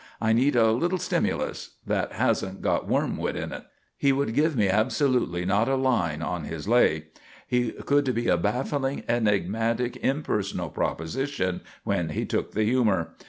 [0.19, 3.65] I need a little stimulus that hasn't got wormwood in it."
[3.99, 7.09] He would give me absolutely not a line on his "lay."
[7.47, 13.13] He could be a baffling, enigmatic, impersonal proposition when he took the humour.